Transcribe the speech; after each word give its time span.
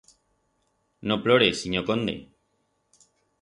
No 1.11 1.17
plore, 1.25 1.49
sinyor 1.59 1.85
conde. 1.91 2.17